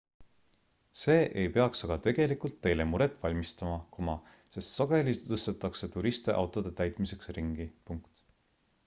[0.99, 4.15] see ei peaks aga tegelikult teile muret valmistama
[4.55, 7.69] sest sageli tõstetakse turiste autode täitmiseks ringi